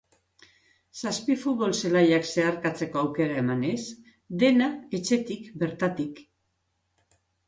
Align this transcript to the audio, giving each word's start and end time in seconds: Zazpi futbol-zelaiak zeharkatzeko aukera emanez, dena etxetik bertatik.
Zazpi 0.99 1.33
futbol-zelaiak 1.41 2.23
zeharkatzeko 2.29 2.99
aukera 3.01 3.35
emanez, 3.41 3.81
dena 4.45 4.71
etxetik 5.01 5.45
bertatik. 5.65 6.23